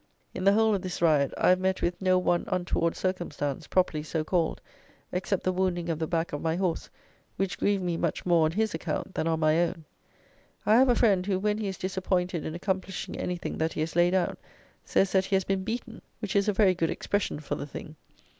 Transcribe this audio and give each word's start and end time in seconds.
In 0.33 0.45
the 0.45 0.53
whole 0.53 0.73
of 0.73 0.81
this 0.81 0.99
ride, 0.99 1.31
I 1.37 1.49
have 1.49 1.59
met 1.59 1.83
with 1.83 2.01
no 2.01 2.17
one 2.17 2.45
untoward 2.47 2.95
circumstance, 2.95 3.67
properly 3.67 4.01
so 4.01 4.23
called, 4.23 4.59
except 5.11 5.43
the 5.43 5.51
wounding 5.53 5.89
of 5.89 5.99
the 5.99 6.07
back 6.07 6.33
of 6.33 6.41
my 6.41 6.55
horse, 6.55 6.89
which 7.35 7.59
grieved 7.59 7.83
me 7.83 7.97
much 7.97 8.25
more 8.25 8.45
on 8.45 8.51
his 8.53 8.73
account 8.73 9.13
than 9.13 9.27
on 9.27 9.39
my 9.39 9.61
own. 9.61 9.85
I 10.65 10.77
have 10.77 10.89
a 10.89 10.95
friend, 10.95 11.23
who, 11.23 11.37
when 11.37 11.59
he 11.59 11.67
is 11.67 11.77
disappointed 11.77 12.47
in 12.47 12.55
accomplishing 12.55 13.15
anything 13.15 13.59
that 13.59 13.73
he 13.73 13.81
has 13.81 13.95
laid 13.95 14.15
out, 14.15 14.39
says 14.83 15.11
that 15.11 15.25
he 15.25 15.35
has 15.35 15.43
been 15.43 15.63
beaten, 15.63 16.01
which 16.17 16.35
is 16.35 16.47
a 16.47 16.53
very 16.53 16.73
good 16.73 16.89
expression 16.89 17.39
for 17.39 17.53
the 17.53 17.67
thing. 17.67 17.95